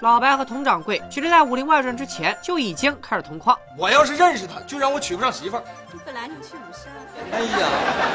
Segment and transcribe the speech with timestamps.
[0.00, 3.54] 老白和佟掌柜其实在《武林外传》之前就已经开始同框。
[3.76, 5.62] 我要是认识他，就让我娶不上媳妇儿。
[6.06, 6.90] 本来你去武山。
[7.30, 7.68] 哎呀，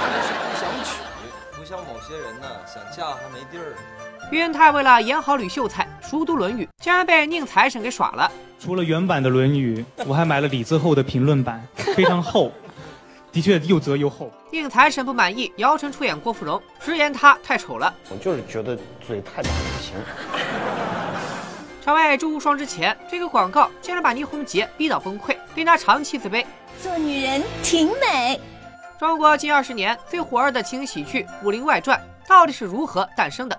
[0.10, 3.76] 那是不想娶，不像某些人呢，想嫁还没地儿。
[4.32, 8.32] 于云泰为了演好吕秀才，熟读《论语》，竟然被宁财神给耍了。
[8.60, 12.52] 除了原版的《论语》，我还买了李泽厚的评论版，非常厚，
[13.32, 14.32] 的确又泽又厚。
[14.52, 17.94] 宁财神不满意姚晨出演郭芙蓉，直言她太丑了。
[18.10, 18.76] 我就是觉得
[19.06, 19.94] 嘴太大不行。
[21.86, 26.44] 成为周无双之前，这个广告竟然把倪虹洁逼到崩溃，令她长期自卑。
[26.82, 28.42] 做女人挺美。
[29.00, 31.96] 中国近二十年最火热的情景喜剧《武林外传》
[32.28, 33.56] 到底是如何诞生的？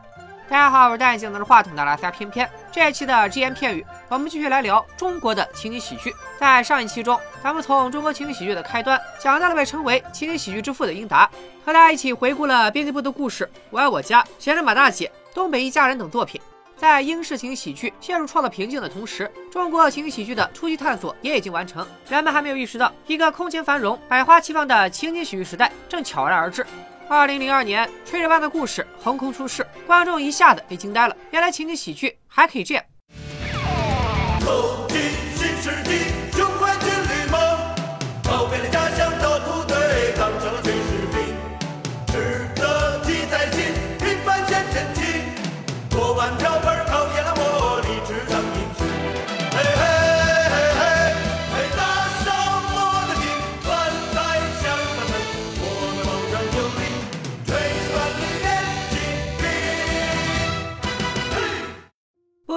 [0.48, 2.50] 大家好，我是戴眼镜拿着话筒的拉撒偏偏。
[2.72, 6.12] 这一期的只言片语，我们继续来聊中国的情景喜剧。
[6.40, 11.30] 在上一期中，咱们从中国情景喜剧的开端讲到了被称为情景喜剧之父的英达，
[11.64, 16.40] 和大家一起回顾了编辑部的故事、我爱我家、闲着马大姐、东北一家人等作品。
[16.76, 21.86] 在英式情景喜剧陷入创作瓶颈的同时，中国情景喜剧的初级探索也已经完成。
[22.08, 26.66] 人们还没有意识到，一个空前繁荣、百花齐放的情景喜剧时代正悄然而至。
[27.08, 31.16] 二零零二年，炊事班的故事横空出世，观众一下子被惊呆了。
[31.30, 32.84] 原来情景喜剧还可以这样。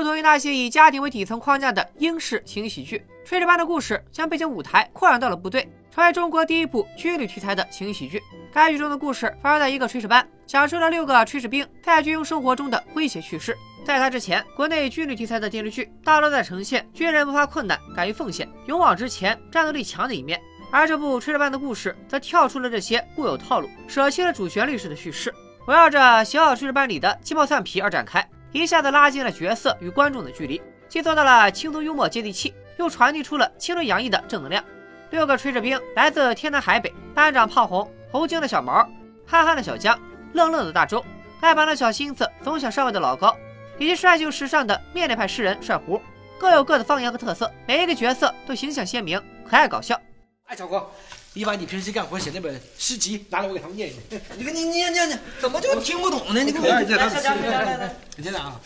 [0.10, 8.20] 同于那些以家庭为底层框架的英式情景喜剧，炊事班的故事将背景舞台扩展到了部队，成为中国第一部军旅题材的情景喜剧。
[8.52, 13.56] 该剧中的故事发生在一个炊事班，讲述了六个炊事兵在军营生活中的诙谐趣事。
[13.86, 25.32] 在他之前，国内军旅题材的电视剧大多在呈现军人不怕困难、敢于奉献、勇往直前、战斗力强的一面，而这部炊事班的故事则跳出了这些固有套路，舍弃了主旋律式的叙事，
[25.68, 28.28] 围绕着小小炊事班里的鸡毛蒜皮而展开。
[28.52, 34.64] 一下子拉近了角色与观众的距离，既做到了轻松幽默接地气，又传递出了青春洋溢的正能量。
[35.12, 38.88] 六个炊事兵来自天南海北，班长胖红，猴精的小毛，
[39.26, 40.00] 憨憨的小江，
[40.34, 41.04] 愣愣的大周，
[41.42, 43.36] 爱玩的小心思总想上位的老高，
[43.78, 46.02] 以及帅气时尚的面脸派诗人帅胡，
[46.40, 50.00] 各有各的方言和特色，每一个角色都形象鲜明，可爱搞笑。
[50.46, 50.90] 哎，小哥，
[51.34, 54.22] 你把你平时干活写那本诗集拿来，我给他们念一念。
[54.38, 56.44] 你给你念念念，怎么就听不懂呢？
[56.44, 58.60] 你给我来来来来，你听着啊。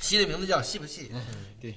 [0.00, 1.10] 戏的名字叫《戏不戏》。
[1.60, 1.74] 对。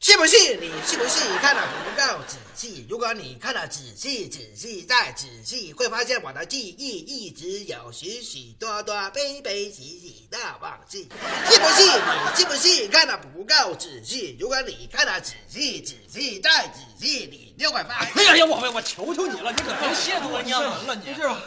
[0.00, 0.58] 细不信？
[0.60, 1.26] 你信不信？
[1.38, 2.86] 看得不够仔细。
[2.88, 10.98] 如果你看得仔细、仔细再仔细，会发现我的记忆一直有许许多多悲悲喜喜的往事。
[10.98, 11.08] 信
[11.60, 11.86] 不信？
[11.86, 12.88] 你信不信？
[12.90, 14.36] 看得不够仔细。
[14.38, 18.12] 如果你看得仔细、仔细再仔细，你就会发现。
[18.16, 21.42] 哎呀呀，我我求求你了，你可别亵渎我娘门了，你是吧？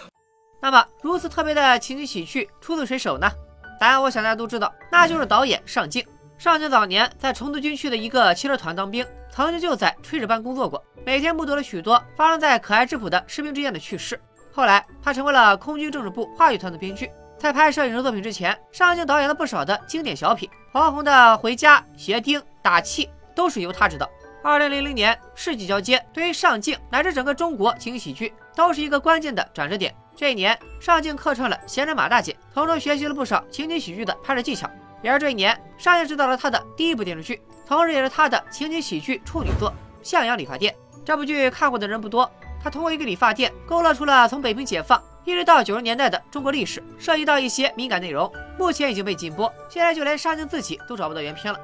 [0.61, 3.31] 那么，如此特别的情景喜剧出自谁手呢？
[3.79, 6.05] 答案我想大家都知道，那就是导演尚敬。
[6.41, 14.19] 尚敬早年在成都军区的一个汽车团当兵，曾经就在炊事班工作过，每天目睹了许多发生在可爱质朴的士兵之间的趣事。
[14.51, 17.11] 后来，他成为了空军政治部话剧团的编剧。
[17.37, 24.09] 在拍摄影视作品之前，尚敬导演了不少的经典小品，黄宏的《回家》《鞋钉》《打气》都是由他执导。
[24.43, 29.93] 二零零零年，世纪交接，对于尚敬乃至整个中国情景喜剧都是一个关键的转折点。
[30.15, 34.67] 这一年，尚敬客串了《闲人马大姐》，从中学习了不少情景喜剧的拍摄技巧。
[35.01, 39.69] 也是这一年，尚敬执导了他的第一部电视剧，同时也是他的情景喜剧处女作
[40.03, 40.73] 《向阳理发店》。
[41.03, 42.29] 这部剧看过的人不多，
[42.63, 48.31] 他通过一个理发店勾勒出了从北平解放一直到九十年代的中国历史，涉及到一些敏感内容。
[48.57, 51.59] 目前已经被禁播，现在就连尚敬自己都找不到原片了。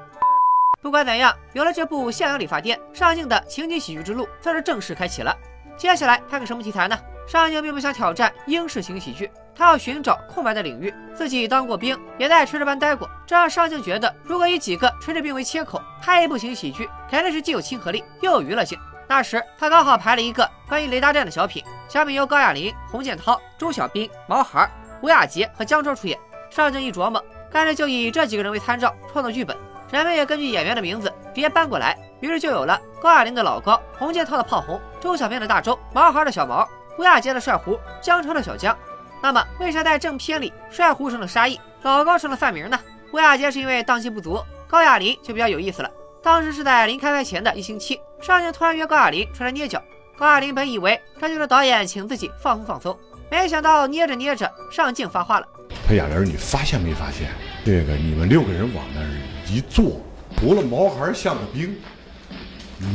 [0.80, 5.36] 不管怎样，有了这部《向阳理发店》，尚敬的情景喜剧之路算是正式开启了。
[5.76, 6.98] 接下来拍个什么题材呢？
[7.26, 9.30] 尚敬并不想挑战英式情景喜剧。
[9.58, 18.78] 他要寻找空白的领域，自己当过兵，也在炊事班待过，这让尚敬觉得，如果以几个炊事兵为切口，拍一部情景喜剧，肯定是既有亲和力又有娱乐性。
[19.08, 24.70] 那时他刚好排了一个关于雷达站的小品，小品由高亚麟、洪建涛、周小斌、毛孩、
[25.00, 26.16] 胡亚杰和姜超出演。
[26.50, 27.20] 尚敬一琢磨，
[27.50, 29.56] 干脆就以这几个人为参照创作剧本，
[29.90, 36.64] 人们也根据演员的名字直接搬过来，于是就有了高亚麟的老高、洪建涛的胖红、周小斌的大周、毛孩的小毛、
[36.94, 38.76] 胡亚杰的帅胡、姜超的小姜。
[39.22, 42.78] 那么，为啥在正片里帅胡成了沙溢，老高成了范明呢？
[43.10, 45.90] 胡亚杰是因为档期不足，高亚麟就比较有意思了。
[46.22, 49.82] 当时是在临开拍前的一星期，尚敬突然约高亚麟出来捏脚。
[50.16, 52.98] 高亚麟本以为这就是导演请自己放松放松，
[53.30, 55.46] 没想到捏着捏着，尚敬发话了
[55.86, 57.30] ：“他亚麟，你发现没发现？
[57.64, 59.06] 这个你们六个人往那儿
[59.48, 60.00] 一坐，
[60.36, 61.76] 除了毛孩像个兵，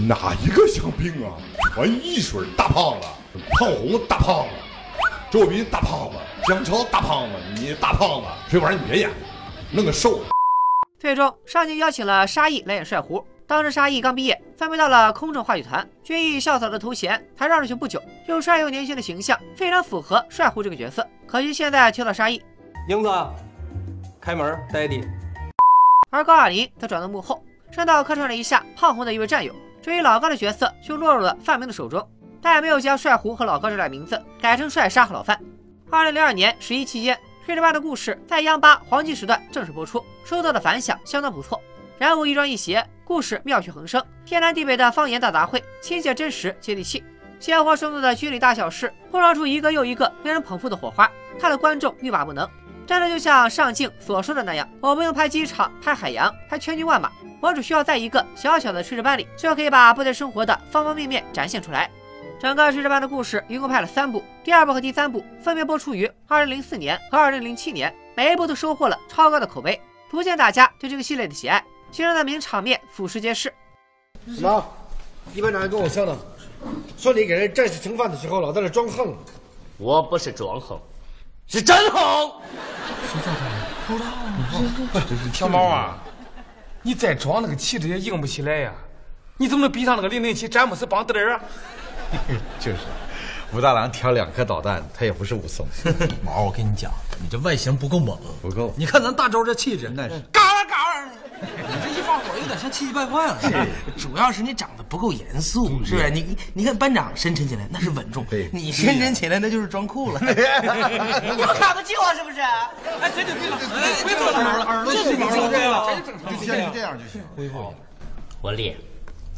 [0.08, 1.32] 哪一个像兵啊？
[1.76, 3.08] 全一水大胖子，
[3.58, 4.50] 胖红大胖子，
[5.34, 9.10] 周斌大胖子，姜超大胖子，你大胖子，这玩意儿你别演，
[9.72, 10.26] 弄个瘦的。
[11.00, 13.26] 最终，上级邀请了沙溢来演帅胡。
[13.48, 21.04] 当时沙溢刚毕业，分配到了空政话剧团，军艺校草的头衔才让上去不久，又帅又年轻的形象非常符合帅胡这个角色。
[21.26, 22.40] 可惜现在 thiếu 了沙溢，
[22.88, 23.10] 英子，
[24.22, 25.04] 开门，爹地。
[26.12, 29.52] 而高亚麟则转到幕后，顺道客串了一下胖红的一位战友。
[29.82, 32.08] 至于老高的角色，就落入了范明的手中，
[32.44, 35.40] 但也没有将帅胡和老高这俩名字改成帅沙和老范。
[35.90, 37.16] 二零零二年十一期间，
[37.50, 41.62] 《炊事班的故事》在央八黄金时段正式播出，收到的反响相当不错。
[41.98, 47.02] 人物亦庄亦谐，故事妙趣横生，天南地北的方言大杂烩，亲切真实接地气，
[47.40, 51.10] 鲜活生动的军里大小事，碰撞出一个又一个令人捧腹的火花，
[51.40, 52.50] 看得观众欲罢不能。
[52.86, 57.10] 真的就像上镜所说的那样，我不用拍机场、拍海洋、拍千军万马，
[57.40, 61.90] 我只需要在一个小小的炊事班里，就可以把部队生活的方方面面展现出来。
[62.44, 69.82] 整个炊事班的故事一共拍了三部，第二部和第三部分别播出于二零零四年和二零零七年，每一部都收获了超高的口碑，
[70.12, 71.64] 足见大家对这个系列的喜爱。
[71.90, 73.54] 其中的名场面俯拾皆是。
[74.28, 74.62] 什么？
[75.34, 76.18] 一班长还跟我商量，
[76.98, 79.16] 说你给人战士盛饭的时候老在那装横。
[79.78, 80.78] 我不是装横，
[81.48, 82.30] 是真横。
[85.32, 85.98] 小毛啊，
[86.82, 88.74] 你再装那个气质也硬不起来呀！
[89.38, 91.42] 你怎么能比上那个零零七詹姆斯邦德尔啊？
[92.60, 92.78] 就是，
[93.54, 95.68] 武大郎挑两颗导弹，他也不是武松。
[96.24, 98.74] 毛，我跟你讲，你这外形不够猛，不够。
[98.78, 100.76] 你看咱大周这气质，那是嘎嘎。
[101.44, 103.38] 你这一放火，有点像气急败坏了。
[103.42, 103.52] 是，
[104.02, 106.10] 主要是你长得不够严肃，是不是？
[106.10, 110.20] 你你看班长深沉起来那是稳重，你深沉起来那就是装酷了。
[110.22, 110.36] 你们
[111.60, 112.40] 看不起我是不是？
[112.40, 113.58] 哎，对对对了，
[114.06, 115.86] 别说了，耳朵是你说对了，
[116.30, 117.74] 就先这样就行，恢复。
[118.42, 118.78] 我练，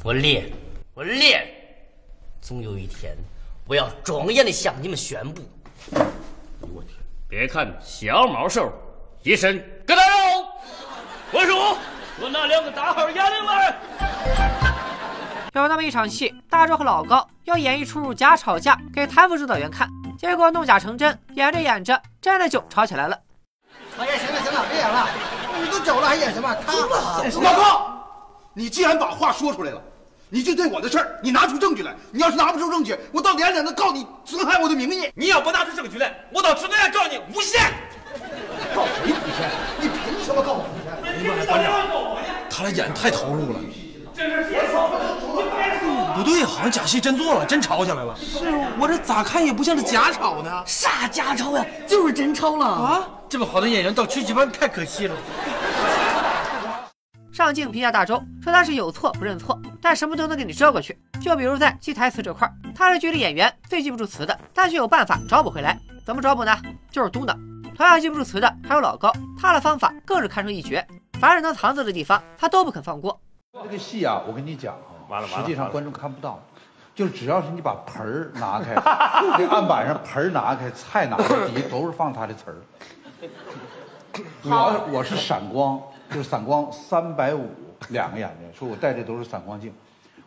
[0.03, 0.51] 我练，
[0.93, 1.43] 我练，
[2.45, 3.17] 总有一天
[3.67, 5.41] 我要庄严的向你们宣布。
[6.61, 6.91] 我天！
[7.27, 8.71] 别看小毛瘦，
[9.23, 9.57] 一身
[9.87, 10.47] 疙瘩肉。
[11.31, 11.75] 我说。
[12.21, 13.75] 我那两个大号眼睛来。
[15.55, 23.19] 有那么一场戏，大壮和老高要演一出假吵架给谭副指导员看，结果弄假成真，演着演着真的就吵起来了。
[23.97, 25.07] 哎呀，行了行了，别演了，
[25.63, 26.53] 你都走了还演什么？
[26.67, 27.23] 看吧。
[27.41, 28.07] 老高，
[28.53, 29.81] 你既然把话说出来了，
[30.29, 31.95] 你就对我的事儿，你拿出证据来。
[32.11, 35.11] 你要是拿不出证据，我到连长能告你损害我的名誉。
[35.15, 37.61] 你要不拿出证据来，我到指导员告你诬陷。
[38.73, 39.49] 告谁诬陷？
[39.79, 41.45] 你凭什么告我诬陷？
[41.45, 41.73] 班长。
[42.49, 43.59] 他俩演太投入了，
[46.15, 48.15] 不对，好像假戏真做了，真吵起来了。
[48.17, 48.39] 是
[48.79, 50.63] 我这咋看也不像是假吵呢？
[50.65, 51.65] 啥假吵呀？
[51.85, 53.07] 就是真吵了啊！
[53.27, 55.15] 这么好的演员到炊事班太可惜了。
[57.35, 60.97] 上镜评价大周说他是有错不认错，但什么都能给你遮过去。
[61.21, 65.77] 就比如在记台词这块，他是剧里演员最记不住词的，但却有办法找补回来。
[66.05, 66.57] 怎么找补呢？
[66.89, 67.35] 就是嘟囔。
[67.75, 70.87] 同样记不住词的还有老高，他的方法更是堪称一绝。
[71.19, 73.19] 凡是能藏字的地方，他都不肯放过。
[73.51, 74.73] 这个戏啊，我跟你讲
[75.09, 76.41] 啊，实际上观众看不到，
[76.95, 78.75] 就只要是你把盆儿拿开，
[79.37, 82.55] 这 案板上盆儿拿开，菜拿开，底下都是放他的词儿。
[84.43, 85.77] 我我是闪光，
[86.15, 87.49] 就是散光三百五
[87.89, 89.73] 两个眼睛，说我戴的都是散光镜，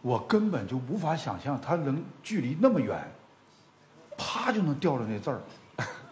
[0.03, 2.95] 我根本就无法想象他能距离那么远，
[4.19, 5.41] 啪就能掉着那字儿，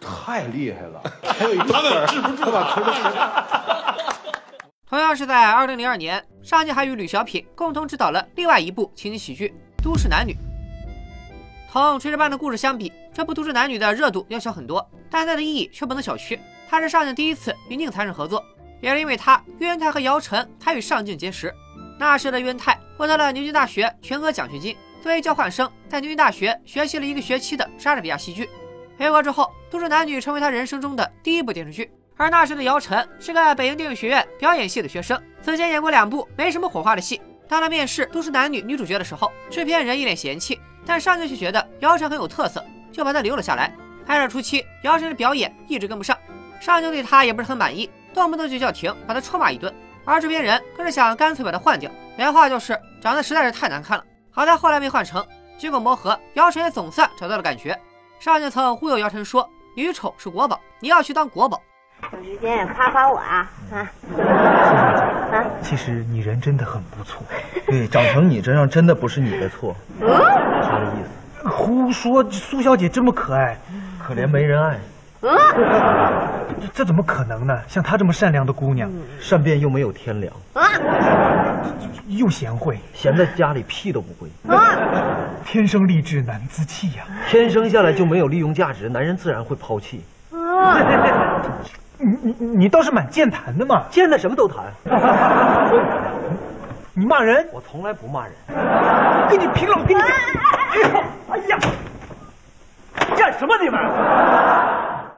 [0.01, 0.99] 太厉害了。
[1.21, 2.07] 还有一个词儿，
[2.39, 3.93] 他把词儿。
[4.89, 9.53] 同样是在二零零二年，上镜还与吕小品共同执导了另外一部情景喜剧
[9.83, 10.33] 《都市男女》。
[11.71, 16.39] 同《炊事班的故事》相比，这部《都市男女》的热度要小很多，但它的意义却不能小觑。
[16.67, 18.43] 它是上镜第一次与宁财神合作，
[18.81, 21.53] 也是因为他，岳云泰和姚晨才与上镜结识。
[21.99, 28.49] 那时的岳云泰获得了牛津大学全额奖学金，作为交换生在牛津大学学习了一个学期的莎士比亚戏剧。
[28.97, 31.91] 回国之后，《都市男女》成为他人生中的第一部电视剧。
[32.15, 37.21] 而那时的姚晨是个北京电影学院表演系的学生，此前演过两部没什么火花的戏。
[37.47, 43.71] 当他面试都市男女女主角的时候，制片人一脸嫌弃，但上镜却觉得姚晨很有特色，就把她留了下来。
[44.03, 46.17] 拍摄初期，姚晨的表演一直跟不上，
[46.59, 49.73] 上镜对她也不是很满意，动不动就叫停，把他臭骂一顿。
[50.03, 54.03] 而制片人更是想干脆把他换掉，原话就是长得实在是太难看了。
[54.31, 55.25] 好在后来没换成，
[55.57, 57.77] 经过磨合，姚晨也总算找到了感觉。
[58.19, 61.61] 上镜曾忽悠姚晨说：“女丑是国宝，你要去当国宝。”
[62.13, 63.91] 有时间夸夸我啊啊！
[65.31, 67.23] 啊， 其实你人真的很不错，
[67.65, 69.75] 对，长成你这样真的不是你的错。
[69.99, 70.07] 嗯，
[70.63, 71.03] 啥意
[71.41, 71.49] 思？
[71.49, 72.23] 胡说！
[72.31, 73.57] 苏小姐这么可爱，
[74.01, 74.79] 可怜没人爱。
[75.21, 75.37] 嗯，
[76.73, 77.59] 这怎么可能呢？
[77.67, 80.33] 像她这么善良的姑娘，善变又没有天良。
[80.53, 80.63] 啊！
[82.07, 84.29] 又贤惠，闲在家里屁都不会。
[85.43, 90.03] 天生丽质难自弃呀，天生下来就没有利用价值，男人自然会抛弃。
[91.99, 94.65] 你你你倒是蛮健谈的嘛，见的什么都谈。
[96.93, 97.47] 你骂人？
[97.51, 98.33] 我从来不骂人。
[99.29, 99.75] 跟你拼了！
[99.77, 100.09] 我跟你讲。
[101.29, 101.57] 哎呀，
[103.17, 103.79] 干什么你们？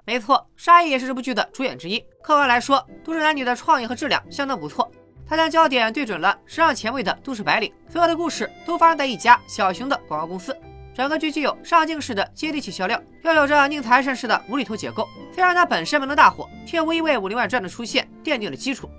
[0.09, 1.99] 没错，沙溢也是这部剧的主演之一。
[2.23, 4.89] 客观来说，《都市男女》的创意和质量相当不错。
[5.29, 10.57] 他将焦点对准了时尚前卫的都市白领，所有的故事都发生在一家小型的广告公司。
[10.95, 15.07] 整个剧具有上镜式的接地气笑料，又有着宁财神式的无厘头结构。
[15.31, 18.89] 虽然它本身没能大火，却无疑为《武林外传》的出现奠定了基础。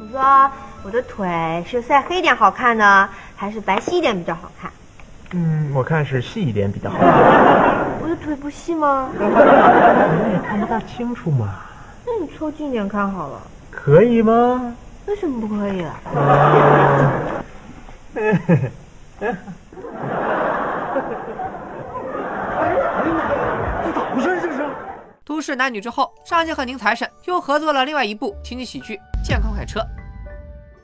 [0.00, 0.52] 你说
[0.84, 4.70] 我的腿是晒黑点好看呢，还是白皙一点比较好看？
[5.32, 6.98] 嗯，我看是细一点比较好。
[8.02, 9.08] 我的腿不细吗？
[9.14, 11.60] 你也看不大清楚嘛。
[12.04, 13.40] 那你凑近点看好了。
[13.70, 14.74] 可以吗？
[15.06, 15.84] 为什么不可以？
[18.12, 18.32] 这
[23.92, 24.40] 咋回事？
[24.42, 24.68] 这是？
[25.24, 29.78] 都市男女之后，上镜和宁财神又合作了另外一部情景喜剧《健康快车》。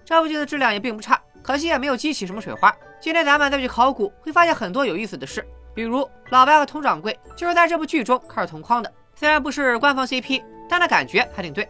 [0.04, 2.72] 这部剧的质量也并不差，可惜也没有激起什么水花。
[3.00, 8.92] 今天咱们再去考古，会发现很多有意思的事，比如老白和佟掌柜就是在这部剧中开始同框的。
[9.14, 11.68] 虽然不是官方 CP，但那感觉还挺对。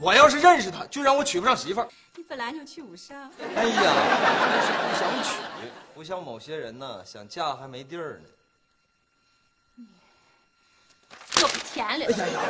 [0.00, 1.88] 我要是认识他，就让我娶不上媳妇儿。
[2.14, 3.16] 你本来就娶不上。
[3.56, 5.38] 哎呀，那是不想娶，
[5.94, 8.28] 不像某些人呢，想嫁还没地儿呢。
[11.40, 12.06] 有钱了。
[12.06, 12.40] 哎呀呀，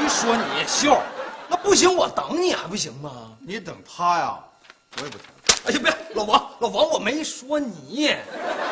[0.00, 1.00] 没说你秀，
[1.48, 3.36] 那不行，我等你还不行吗？
[3.40, 4.38] 你等他呀，
[4.98, 5.26] 我也不疼。
[5.66, 8.06] 哎呀，别，老王，老王，我没说你，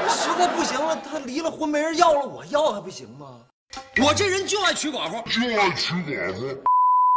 [0.08, 3.40] 实在不行了，他离了婚没人要了，我要还不行吗？
[4.00, 6.46] 我这人就爱娶寡妇，就爱娶寡妇。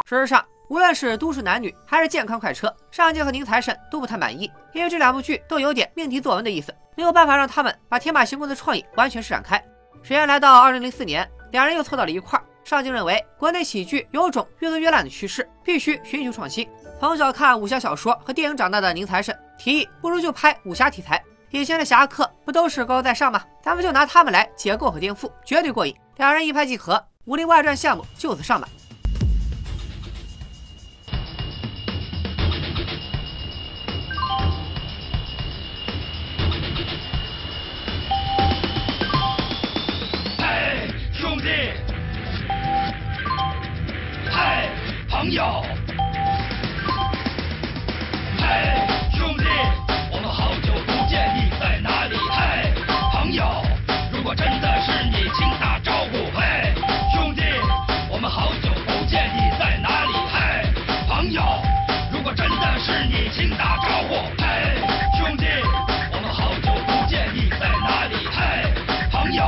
[0.08, 9.64] 事实上，无论是都市男女还是健康快车，上镜和宁财神都不太满意，因为这两部剧都有点命题作文的意思，没有办法让他们把天马行空的创意完全施展开。
[10.02, 12.44] 时间来到二零零四年，两人又凑到了一块儿。
[12.64, 16.68] 上镜认为国内喜剧有种越做越烂的趋势，必须寻求创新。
[17.00, 21.24] 从小看武侠小说和电影长大的宁财神提议，不如就拍武侠题材。
[21.52, 23.42] 以前的侠客不都是高高在上吗？
[23.62, 25.96] 咱们就拿他们来解构和颠覆，绝对过瘾。
[26.18, 28.68] 两人一拍即合，《武林外传》项目就此上马。
[40.40, 41.46] 嘿，兄弟！
[44.32, 44.70] 嘿，
[45.10, 45.64] 朋友！
[48.48, 49.44] 嗨，兄弟！
[50.10, 52.16] 我们好久不见，你在哪里？
[52.32, 52.72] 嗨，
[53.12, 53.44] 朋友！
[54.14, 56.32] 如果真的是你，请打招呼。
[56.34, 56.74] 嗨，
[57.14, 57.42] 兄弟！
[58.10, 60.14] 我们好久不见，你在哪里？
[60.32, 60.64] 嗨，
[61.10, 61.44] 朋友！
[62.10, 64.16] 如果真的是你，请打招呼。
[64.40, 64.78] 嗨，
[65.20, 65.44] 兄弟！
[66.14, 68.16] 我们好久不见，你在哪里？
[68.32, 68.64] 嗨，
[69.12, 69.44] 朋友！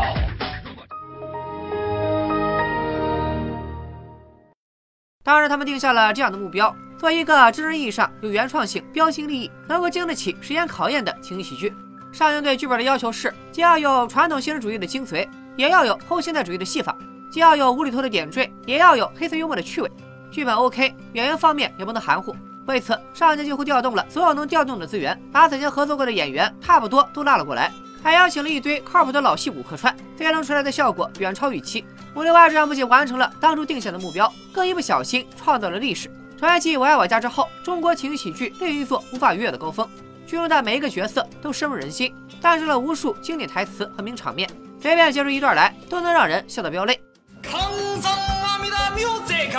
[5.23, 11.73] 当然，他们定下了这样的目标：做一个真正意义上有原创性、标新立异、能够经得起时间考验的情景喜剧。
[12.11, 15.25] 上映对剧本的要求是，既要有传统现实主义的精髓，
[15.55, 16.93] 也要有后现代主义的戏法；
[17.31, 19.89] 既要有无厘头的点缀，也要有黑色幽默的趣味。
[20.29, 22.35] 剧本 OK，演员方面也不能含糊。
[22.65, 27.71] 为此，上镜几乎调动了所有能调动的资源，把曾经合作过的演员差不多都拉了过来，
[28.03, 31.81] 还邀请了一堆靠谱的老戏骨客串，最终出来的效果远超预期。
[32.13, 36.11] 《武林外传》不仅完成了当初定下的目标，更一不小心创造了历史。
[36.39, 39.85] 传继《我爱我家》之后，中国情景喜剧另一座无法逾越的高峰。
[40.25, 44.49] 剧中的每一个角色都深入人心，诞生了无数经典台词和名场面，
[44.81, 46.97] 随便截出一段来，都能让人笑到飙泪。
[47.43, 47.69] 康
[48.01, 49.53] 桑阿弥达 music，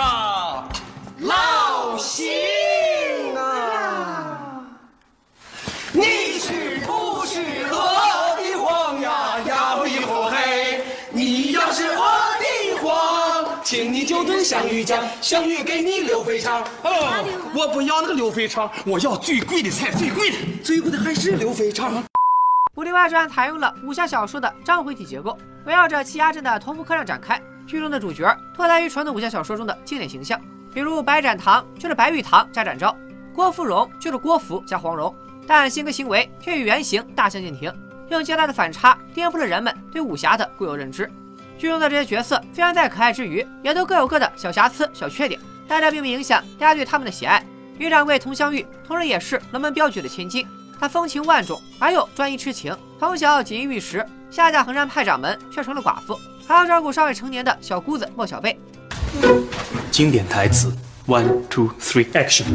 [1.19, 2.25] 老邢
[14.41, 16.61] 请你就炖香芋酱，香芋给你溜肥肠。
[16.83, 22.03] 哦，我不要那个溜肥肠，我要最贵的菜，最贵的，最贵的还是溜肥肠。
[22.75, 27.39] 《武林外传》采用了武侠小说的章回体结构，围绕着栖霞镇的同福客栈展开。
[27.67, 30.41] 剧中的主角脱胎于传统武侠小说中的经典形象，
[30.73, 32.95] 比如白展堂就是白玉堂加展昭，
[33.33, 35.13] 郭芙蓉就是郭芙加黄蓉，
[35.47, 37.71] 但性格行为却与原型大相径庭，
[38.09, 41.09] 用极大的反差颠覆了人们对武侠的固有认知。
[41.61, 47.45] 剧中的这些角色虽然在可爱之余，也都各有各的小瑕疵、小缺点，但这并不影响大家对他们的喜爱。
[47.77, 50.43] 于掌柜佟湘玉同时也是龙门镖局的千金。
[50.79, 58.59] 她风情万种，而又专一痴情，从小锦衣玉食，下嫁衡山派掌门却成了寡妇，还要照顾尚未成年的小姑子莫小贝。
[59.91, 60.75] 经典台词
[61.05, 62.45] ：One, two, three, action。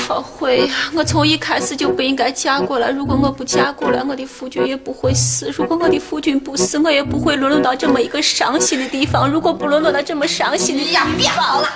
[0.00, 2.90] 后悔呀，我从一开始就不应该嫁过来。
[2.90, 5.50] 如果我不嫁过来，我的夫君也不会死。
[5.50, 9.30] 如果我的夫君不死，我也不会沦落到这么一个伤心的地方。
[9.30, 11.68] 如果不沦落到这么伤心的地方，别好了。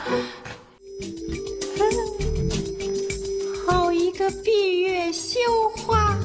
[3.66, 5.38] 好一个闭月羞
[5.76, 6.16] 花，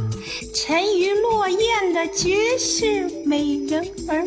[0.56, 4.26] 沉鱼落雁的绝世美人儿。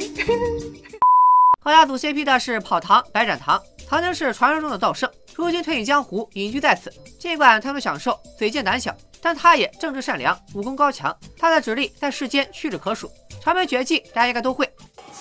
[1.65, 6.93] 和他组 CP 的是跑堂白展堂，曾经是传说中的道圣，如今退隐江湖，隐居在此。
[7.19, 11.17] 尽管他们享受，嘴贱胆小，但他也正直善良，武功高强。
[11.39, 13.11] 他的指力在世间屈指可数，
[13.43, 14.67] 长门绝技大家应该都会。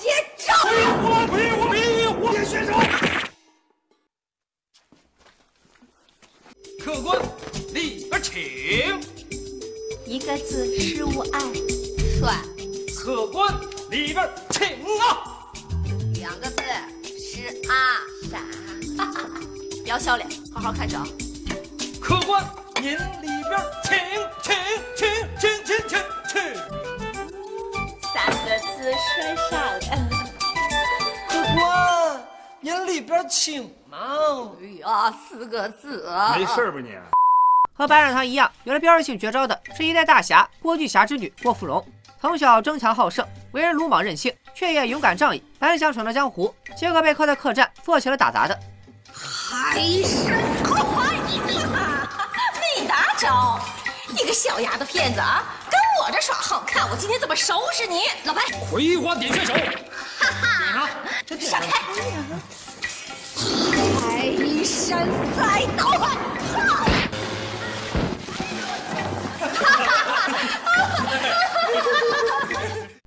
[0.01, 0.53] 接招！
[1.03, 1.77] 我比我比
[2.19, 2.73] 我选手。
[6.83, 7.21] 客官
[7.73, 8.41] 里边请。
[10.05, 11.39] 一个字，失误爱。
[12.19, 12.35] 算。
[12.95, 13.53] 客官
[13.89, 14.67] 里边请
[14.99, 15.51] 啊。
[16.15, 16.61] 两个字，
[17.17, 18.39] 是啊傻，
[19.91, 21.05] 不要笑脸，好好看着啊。
[22.01, 22.41] 客官，
[22.75, 23.99] 您里边请，
[24.41, 24.55] 请，
[24.95, 25.05] 请，
[25.37, 26.41] 请，请，请，请。
[28.01, 30.09] 三个字，帅傻了。
[31.27, 32.21] 客官，
[32.61, 33.97] 您里边请嘛。
[34.61, 36.09] 哎呀，四个字。
[36.37, 36.97] 没事吧你？
[37.73, 41.85] 和白展堂一样，有了标志性绝招的是一代大侠郭巨侠之女郭芙蓉。
[42.21, 48.57] 从小争强好胜，为人鲁莽任性，却也勇敢仗义，本想闯荡江湖，结果被扣在客栈做起了打杂的。
[49.51, 53.59] 海参，快你没大招！
[54.07, 58.03] 你个小丫头片子啊，跟我这耍横看，我今天怎么收拾你？
[58.23, 59.53] 老白，葵花点穴手，
[60.19, 60.89] 哈哈，
[61.37, 61.67] 闪开！
[63.99, 64.31] 海
[64.63, 65.05] 参
[65.35, 65.99] 再倒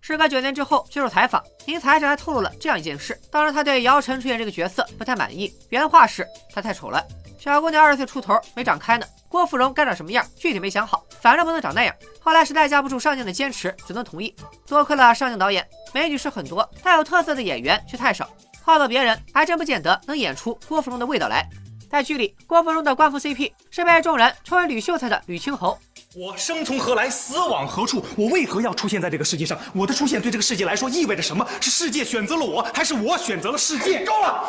[0.07, 7.03] 时隔九年之后接受采访，宁财神还透露了这样一件事：当时他对姚晨出演这个角色不太满意，原话是她太丑了，
[7.41, 9.07] 小姑娘二十岁出头没长开呢。
[9.31, 11.95] 郭芙蓉该长什么样，具体没想好，反正不能长那样。
[12.21, 14.37] 后来实在架不住上镜的坚持，只能同意。
[14.67, 18.29] 多亏了上镜导演，美女是很多，但有特色的演员却太少。
[18.63, 21.49] 换做别人，还真不见得能演出郭芙蓉的味道来。
[21.91, 25.79] 在剧里，郭芙蓉的官服 CP 是被众人称为吕秀才的吕青侯。
[26.17, 28.05] 我生从何来，死往何处？
[28.17, 29.59] 我为何要出现在这个世界上？
[29.75, 31.45] 我的出现对这个世界来说意味着什么？
[31.61, 34.05] 是世界选择了我，还是我选择了世界？
[34.05, 34.49] 够了！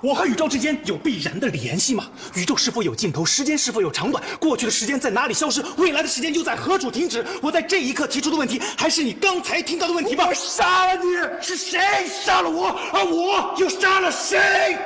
[0.00, 2.06] 我和宇宙之间有必然的联系吗？
[2.34, 3.26] 宇宙是否有尽头？
[3.26, 4.24] 时间是否有长短？
[4.40, 5.62] 过去的时间在哪里消失？
[5.76, 7.22] 未来的时间又在何处停止？
[7.42, 10.24] 我在这一刻提出的问题，还是你刚才听到的问题吗？
[10.26, 11.42] 我杀了你！
[11.42, 11.78] 是谁
[12.24, 12.68] 杀了我？
[12.94, 14.78] 而我又杀了谁？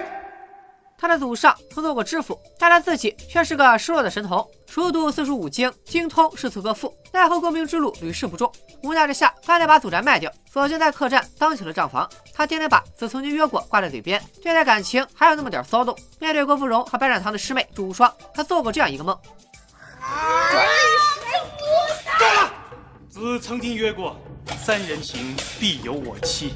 [0.99, 8.51] 他的祖上曾做过知府，但他自己却是个失落的神童，熟读四书五经，精通诗词歌赋，奈何功名之路屡试不中。
[8.83, 12.09] 无奈之下，干脆把祖宅卖掉，索性在客栈当起了账房。
[12.33, 15.97] 他天天把子曾经约过挂在嘴边，对待感情还有那么点骚动。
[16.19, 19.15] 面对郭芙蓉和白展堂的师妹朱无双，他做过这样一个梦：
[20.01, 20.57] 够
[22.19, 22.53] 了！
[23.11, 24.17] 子曾经约过，
[24.63, 26.55] 三人行必有我妻。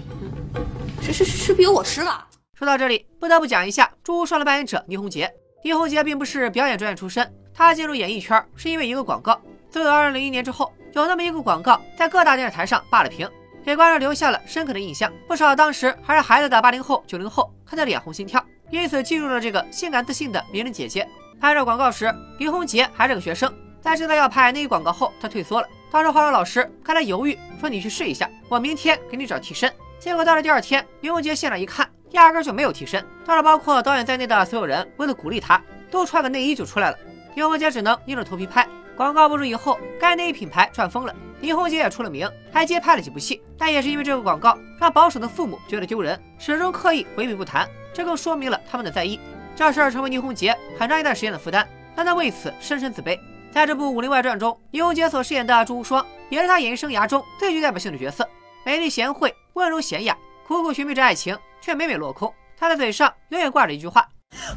[1.02, 2.26] 是是是，必有我师了？
[2.60, 5.32] 说到这里，不得不讲一下朱无双的扮演者倪虹洁。
[5.64, 9.40] 倪虹洁并不是表演专业出身，她进入演艺圈是因为一个广告。
[9.70, 13.26] 自从2001年之后，有那么一个广告在各大电视台上霸了屏，
[13.64, 15.10] 给观众留下了深刻的印象。
[15.26, 21.08] 不少当时还是孩子的八零后、九零后看得脸红心跳，因此记住了这个性感自信的名人姐姐。
[21.40, 25.68] 拍摄广告时，倪虹洁还是个学生，在知道要拍那一广告后，她退缩了。
[25.90, 31.89] 当时化妆老师看她犹豫，说：“你去试一下，我明天给你找替身。”结果到了第二天，倪虹洁现场一看。
[32.10, 36.98] 压根就没有替身，当然包括导演在内的所有人为了鼓励他，都穿个内衣就出来了。
[37.34, 39.28] 倪虹洁只能硬着头皮拍广告。
[39.28, 43.40] 播出以后，该内衣品牌赚疯了，倪虹洁也出了名，还接拍了几部戏。
[43.56, 47.68] 但也是因为这个广告，让保守的父母觉得丢人，始终刻意回避不谈。
[47.94, 49.20] 这更说明了他们的在意。
[49.54, 53.18] 这事儿成为倪虹洁很长一段时间的负担，让她为此深深自卑。
[53.52, 58.28] 在这部《武林外传》中，倪虹洁所饰演的朱无双，也是她演艺生涯中最具代表性的角色，
[58.64, 61.36] 美丽贤惠，温柔娴雅，苦苦寻觅着爱情。
[61.60, 62.32] 却每每落空。
[62.56, 64.08] 他的嘴上永远挂着一句话：“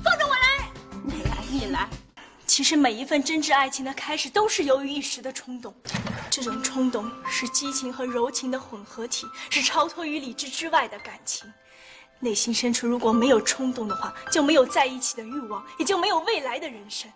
[0.04, 0.70] 放着我来，
[1.04, 1.88] 你来，你来。”
[2.46, 5.74] 其实每一份真挚爱情的开始，都是由于一时的冲动。
[6.30, 11.52] 这种冲动是激情和柔情的混合体，是超脱于理智之外的感情。
[12.20, 17.10] 内心深处如果没有冲动的话，就没有在一起的欲望，也就没有未来的人生。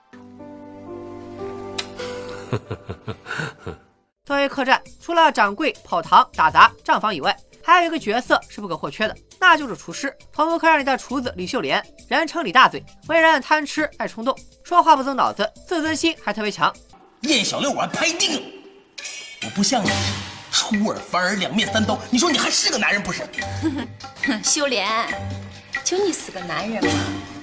[4.25, 10.15] 作为客栈，除了掌柜、跑堂、打杂、账房以外，还有一个角色是不可或缺的，那就是厨师。
[10.31, 16.73] 同福客栈里的厨子李秀莲，人称李大嘴，为人贪吃爱冲动，说话不走脑子，自尊心还特别强。
[17.23, 18.41] 燕小六我还拍定了，
[19.43, 19.89] 我不像你，
[20.49, 21.99] 出尔反尔，两面三刀。
[22.09, 23.27] 你说你还是个男人不是？
[24.41, 24.87] 秀莲，
[25.83, 26.91] 就你是个男人吗？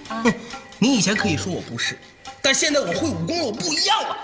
[0.09, 0.25] 啊，
[0.79, 1.99] 你以前可以说我不是，
[2.41, 4.17] 但现在我会武功了，我不一样了。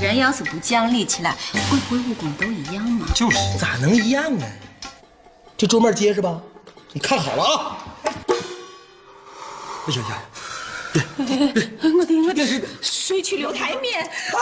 [0.00, 3.08] 人要是不讲理起来，会不会武功都一样吗？
[3.12, 4.46] 就是，咋能一样呢？
[5.62, 6.40] 这桌面结实吧？
[6.92, 7.78] 你看好了啊！
[9.86, 10.22] 哎呀呀！
[11.96, 12.44] 我的我的
[12.80, 14.10] 水去留台面。
[14.32, 14.40] 骆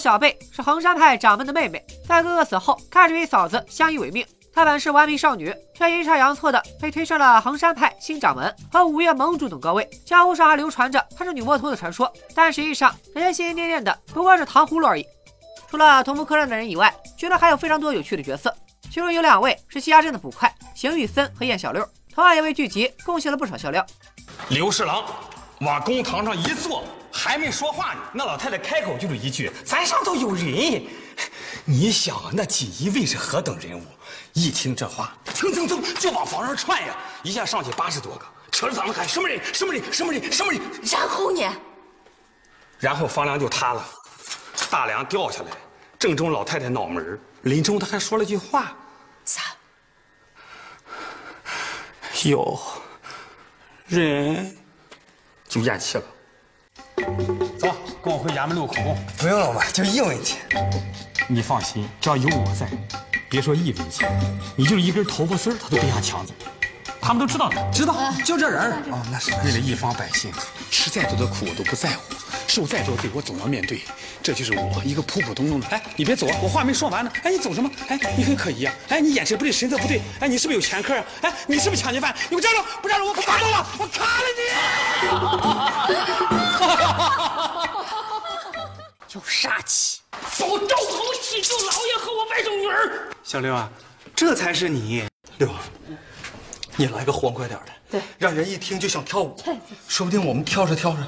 [0.00, 4.26] 小贝是衡山派掌门的妹妹，在哥哥死后，看着与嫂子相依为命。
[4.52, 9.88] 她本是完美少女，却阴差阳错的被推上了衡山派新掌门和五岳盟主等高位。
[10.04, 15.06] 江湖上还流传着她是女魔头的传说，但实际上人家心心念念的不过是糖葫芦而已。
[15.70, 23.86] 除了同福客栈的人以外，剧中还有非常多有趣的角色，其中有两位是西崖镇的捕快邢玉森和燕小六，同样也为剧集贡献了不少笑料。
[24.48, 25.04] 刘侍郎
[25.60, 30.82] 往公堂上一坐，还没说话呢，那老太太开口就是一句：“咱上头有人。”
[31.64, 33.84] 你想那锦衣卫是何等人物？
[34.32, 36.96] 一听这话，蹭蹭蹭就往房上窜呀！
[37.22, 39.40] 一下上去八十多个，扯着嗓子喊：“什么人？
[39.52, 39.92] 什么人？
[39.92, 40.32] 什么人？
[40.32, 41.42] 什么人？”然后呢？
[42.78, 43.84] 然后房梁就塌了，
[44.70, 45.48] 大梁掉下来，
[45.98, 48.74] 正中老太太脑门临终他还说了句话
[49.26, 49.42] ：“啥？
[52.24, 52.58] 有
[53.86, 54.56] 人
[55.48, 56.04] 就咽气了。”
[57.58, 58.96] 走，跟我回衙门录口供。
[59.16, 60.38] 不用了吧，就一文钱。
[61.28, 62.68] 你放心，只要有我在，
[63.28, 64.10] 别说一文钱，
[64.56, 66.32] 你就是一根头发丝他都别想抢走。
[67.00, 68.72] 他们都知道的，知道，就这人。
[68.90, 70.32] 哦，那是为了一方百姓，
[70.70, 72.14] 吃再多的苦我都不在乎，
[72.46, 73.80] 受再多罪我总要面对。
[74.22, 75.66] 这就是我一个普普通通的。
[75.68, 77.10] 哎，你别走啊，我话没说完呢。
[77.22, 77.70] 哎，你走什么？
[77.88, 78.74] 哎，你很可疑啊。
[78.88, 80.02] 哎，你眼神不对，神色不对。
[80.20, 81.04] 哎，你是不是有前科啊？
[81.22, 82.14] 哎，你是不是抢劫犯？
[82.28, 82.62] 你给我站住！
[82.82, 84.26] 不站住我可发动了，我砍了
[86.44, 86.49] 你！
[89.12, 93.08] 有杀气，保赵侯启救老爷和我外甥女儿。
[93.22, 93.70] 小六啊，
[94.14, 95.08] 这才是你。
[95.38, 95.48] 六，
[96.76, 99.36] 你来个欢快点的，对，让人一听就想跳舞。
[99.88, 100.98] 说不定我们跳着跳着，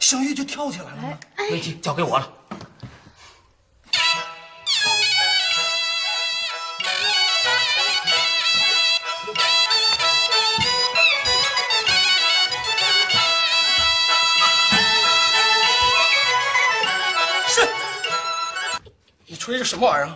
[0.00, 1.18] 香玉就跳起来了呢。
[1.50, 2.30] 危机交给我了。
[19.48, 20.14] 你吹的什么玩意儿？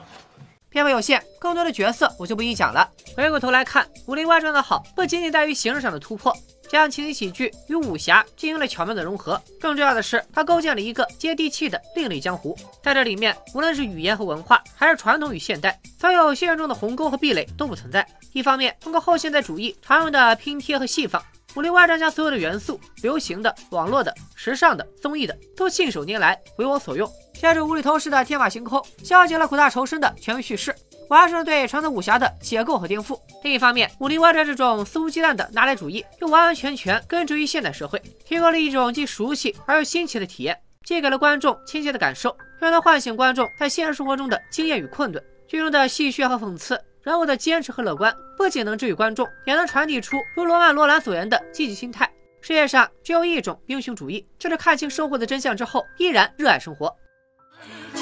[0.68, 2.86] 片尾有限，更多的角色我就不一一讲了。
[3.16, 6.36] 回过头来看《武林外传》的好，不仅仅在于形式上的突破，
[6.68, 12.54] 将情景喜剧与武侠进行了巧妙的融合，更重要的是，它构建了一个接地气的另类江湖。
[12.82, 18.06] 在这里面，无论是语言和文化，还是传统与现代，所有现实中的鸿沟和壁垒都不存在。
[18.34, 21.22] 一方面，通过后现代主义常用的拼贴和细放，
[21.56, 27.10] 《武林外传》将所有的元素，流行的、网络的、时尚的、综艺的，都信手拈来，为我所用。
[27.42, 30.72] 借着无厘头式的天马行空，消解了苦大仇深的权威叙事，
[31.08, 33.18] 完成了对传统武侠的解构和颠覆。
[33.42, 42.28] 另一方面，《武林外传》这种肆无忌惮的拿来主义，又完完全全根植于现代社会，提供了一种既熟悉而又新奇的体验，既给了观众亲切的感受，
[42.60, 45.20] 又能唤醒观众在现实生活中的经验与困顿。
[45.48, 52.08] 剧中的戏谑和讽刺，人物的坚持和乐观，不仅能治愈观众，也能传递出如罗曼·罗兰所言的积极心态：
[52.40, 56.96] 世界上只有一种英雄主义，就是看清生活的真相之后，依然热爱生活。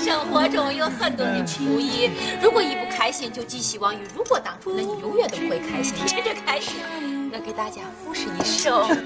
[0.02, 2.10] 生活中有很多的不易，
[2.42, 5.94] 如果一不开心就寄希望于如果当初，那你永远都不会开心。
[6.06, 8.82] 接着开心，我给大家复试一首。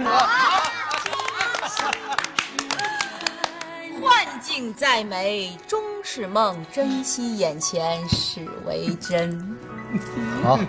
[4.00, 9.56] 幻境再美终是梦，珍惜眼前是为真。
[10.44, 10.60] 好，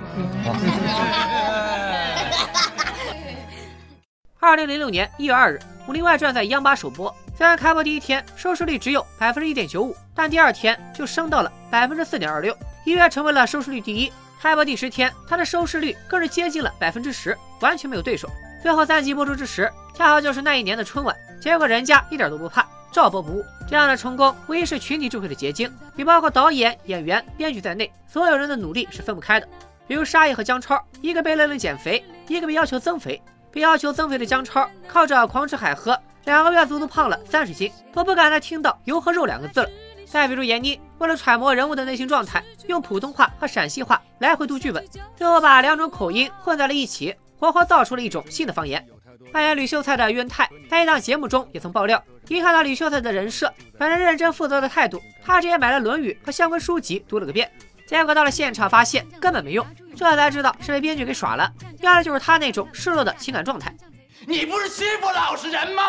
[4.40, 5.60] 二零零六年一月二日，
[5.90, 7.16] 《武林外传》在央八首播。
[7.38, 14.12] 虽然开播第一天收视率只有百分之一点九五，但第二天就升到了百分之四点二六，一跃成为了收视率第一。
[14.40, 18.30] 开播第十天，它的收视率更是接近了百分之十，完全没有对手。
[18.62, 23.44] 最后三集播出之时，恰好就是那一年的春晚，结果人家一点都不怕，照播不误。
[23.68, 29.48] 这样的成功无疑是群体智慧的结晶，也包括导演、演员、编剧在内所有人的努力是分不开的。
[29.88, 33.22] 比如沙溢和姜超，一个被勒令减肥，一个被要求增肥。
[33.52, 39.70] 被要求增肥的姜超，靠着狂吃海喝，两个月足足胖了三十斤，都不敢再听到油和肉两个字了。
[40.06, 44.86] 再比如闫妮，为了揣摩人物的内心状态，用普通话和陕西话来回读剧本，
[45.16, 48.86] 最后把两种口音混在了一起，活活造出了一种新的方言。
[49.34, 57.52] 扮演吕秀才的윤泰，在一档节目中也曾爆料，一看到吕秀才的人设，本着认真负责的态度，他直接买了《论语》和相关书籍读了个遍。
[57.88, 63.76] 结果到了现场，发现根本没用，这才知道是被编剧给耍了，要的就是他那种失落的情感状态。
[64.24, 65.84] 你不是欺负老实人吗？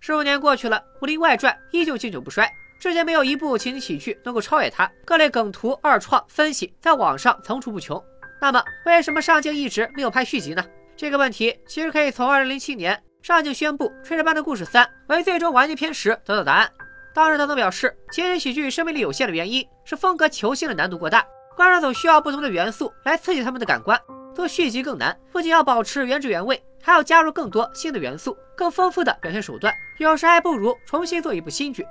[0.00, 2.48] 十五年过去了，《武林外传》依旧经久不衰，
[2.80, 4.90] 至今没有一部情景喜剧能够超越它。
[5.04, 8.02] 各类梗图、二创、分析在网上层出不穷。
[8.40, 10.64] 那么，为什么上镜一直没有拍续集呢？
[10.96, 16.70] 这个问题其实可以从2007年上镜宣布《炊事班的故事三》为最终完结篇时得到答案。
[17.12, 21.26] 当时，他曾表示，情景喜剧生命力有限的原因是风格求新的难度过大，
[21.56, 24.00] 观众总需要不同的元素来刺激他们的感官。
[24.34, 31.86] 做续集更难，不仅要保持原汁原味，还要加入更多新的元素、更丰富的表现手段，有时还不如重新做一部新剧。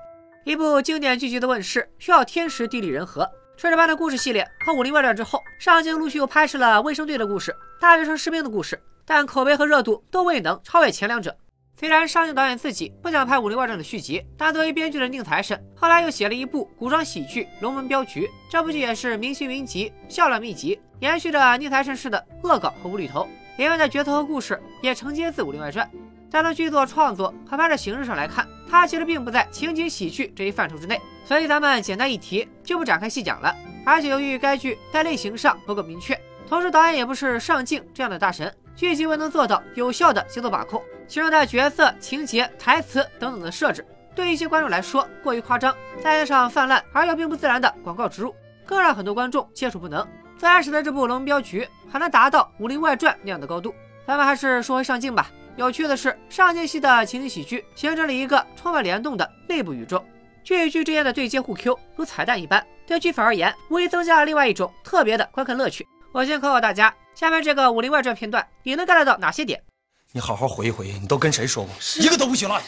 [0.46, 3.28] 一部经典剧集的问世需要天时地利人和。
[3.58, 11.36] 炊事班的故事系列和《武林外传》之后，上镜陆续又拍摄了卫生队的故事、大学生士兵的故事，但口碑和热度都未能超越前两者。
[11.76, 23.28] 虽然上镜导演自己不想拍《武林外传》的续集，但作为编剧的宁财神后来又写了一部古装喜剧《龙门镖局》，这部剧也是明星云集、笑料密集，延续着宁财神式的恶搞和无厘头。
[23.58, 25.86] 演员的角色和故事也承接自《武林外传》。
[26.32, 33.56] 但从剧作创作和拍摄形式上来看，它其实并不在情景喜剧这一范畴之内，所以咱们简单一提，就不展开细讲了。
[33.86, 43.86] 而且由于该剧在类型上不够明确，同时导演也不是上镜这样的大神，剧集未能做到有效的节奏把控，其中的角色、情节、台词等等的设置，
[44.16, 48.34] 对一些观众来说过于夸张，再加上泛滥而又并不自然的广告植入，
[48.66, 50.04] 更让很多观众接受不能，
[50.44, 53.74] 自然使得这部《龙门镖局》还能达到《武林外传》那样的高度。
[54.06, 55.32] 咱们还是说回上镜吧。
[55.56, 60.04] 有趣的是，上镜系的情景喜剧形成了一个充满联动的内部宇宙，
[60.44, 65.88] 剧与剧之间的对接互 Q 如彩蛋一般，对剧粉而言无疑增加了另外一种特别的观看乐趣。
[66.12, 69.64] 我先考考大家，下面这个《武林外传》片段，你能 get 到哪些点？
[70.12, 71.74] 你好好回忆回忆，你都跟谁说过？
[72.02, 72.66] 一个都不许落下。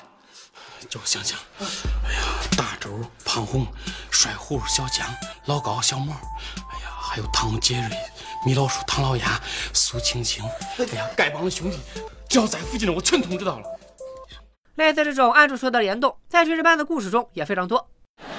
[0.88, 2.22] 叫我想想，哎呀，
[2.56, 2.92] 大周、
[3.26, 3.66] 胖红、
[4.12, 5.06] 帅虎、小江、
[5.48, 6.14] 老高、小毛，
[7.16, 7.98] 还有汤姆、杰瑞、
[8.46, 9.40] 米老鼠、唐老鸭、
[9.72, 10.44] 苏青青，
[10.78, 11.80] 哎呀，丐帮的兄弟。
[12.28, 13.66] 只要在附近的，我全通知到了。
[14.76, 17.88] 类似这种暗处说的联动，在炊事班的故事中也非常多。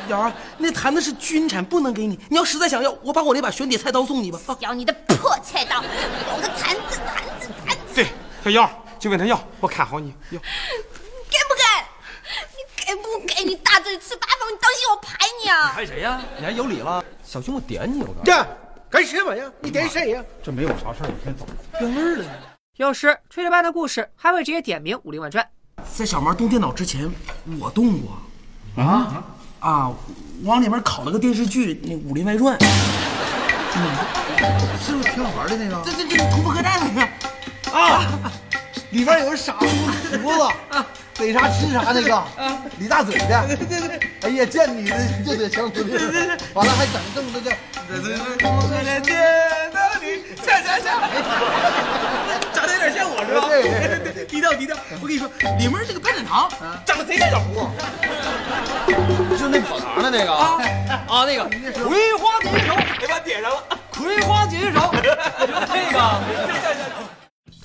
[0.08, 2.20] 瑶儿，那坛子是军产，不能给你。
[2.28, 4.38] 你要实在想要，我把我那把玄铁菜刀送你吧。
[4.60, 5.80] 要你的破菜刀！
[5.80, 7.94] 我的坛子，坛子，坛子。
[7.94, 8.08] 对，
[8.44, 10.14] 小瑶，就问他要，我看好你。
[10.32, 11.64] 要，给不给？
[12.52, 13.42] 你给不给？
[13.42, 15.72] 你大嘴吃八方，你当心我拍你啊！
[15.72, 16.20] 拍谁呀？
[16.38, 17.02] 你还有理了？
[17.24, 18.02] 小心我点你！
[18.02, 18.46] 我这
[18.96, 19.44] 干什么呀？
[19.60, 20.24] 你点谁呀？
[20.42, 21.46] 这没有啥事儿，你先走。
[21.78, 22.24] 变味儿了。
[22.76, 25.44] 有时炊事班的故事还会直接点名《武林外传》。
[25.94, 27.12] 在小毛动电脑之前，
[27.60, 28.16] 我动过。
[28.82, 29.22] 啊
[29.60, 29.92] 啊！
[30.44, 32.56] 往里面拷了个电视剧，那《武林外传》。
[33.76, 33.82] 嗯，
[34.80, 35.82] 是不是挺好玩的那个？
[35.84, 37.04] 这这这《功夫客栈》那
[37.70, 37.78] 个。
[37.78, 38.32] 啊！
[38.92, 40.50] 里边有个傻乎胡子，
[41.18, 42.22] 逮啥吃啥那个，
[42.78, 43.46] 李大嘴的。
[43.48, 44.10] 对对对。
[44.22, 45.82] 哎呀，见你的就得相亲。
[46.52, 47.50] 完了还整这么多叫。
[47.88, 48.48] 对对对。
[48.48, 49.16] 我来见
[49.72, 50.86] 到你，下下下。
[52.52, 53.48] 长得有点像我是吧？
[53.48, 54.76] 对对对， 低调低调。
[55.00, 56.50] 我跟你说，里面那个白展堂
[56.84, 57.70] 长得贼像小胡。
[59.38, 60.58] 就那跑堂的那个啊
[61.08, 61.44] 啊，那个
[61.82, 63.62] 葵花点穴手，给把点上了。
[63.90, 64.92] 葵花点穴手，
[65.48, 66.20] 那个。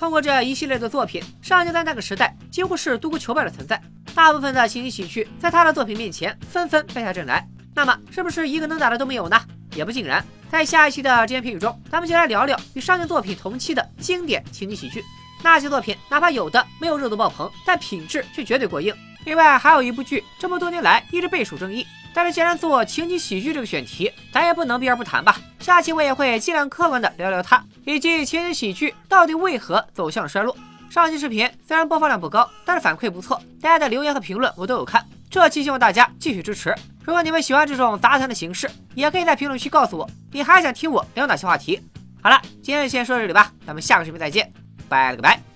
[0.02, 3.80] 通过这一系列的作品，上镜在那个时代几乎是独孤求败的存在。
[4.16, 7.48] 大部分的情景喜剧在他的作品面前纷纷败下阵来。
[7.76, 9.40] 那么，是不是一个能打的都没有呢？
[9.76, 10.26] 也不尽然。
[10.50, 15.04] 在下一期的只言片语中，咱们就来聊聊与上镜作品同期的经典情景喜剧。
[15.44, 18.92] 那些作品哪怕有的没有热度爆棚，但品质却绝对过硬。
[19.26, 21.86] 另外，还有一部剧这么多年来一直备受争议。
[22.12, 25.38] 但是既然做情景喜剧这个选题，咱也不能避而不谈吧。
[25.62, 30.58] 下期我也会尽量客观的聊聊它，以及情景喜剧到底为何走向了衰落。
[30.90, 35.06] 上期视频虽然播放量不高，但是反馈不错，大家的留言和评论我都有看。
[35.30, 36.76] 这期希望大家继续支持。
[37.04, 41.80] 如果你们喜欢这种杂谈的形式，也可以在评论区告诉我，你还想听我聊哪些话题。
[42.22, 44.52] 好了，今天就先说到这里吧，咱们下个视频再见，
[44.90, 45.51] 拜了个拜。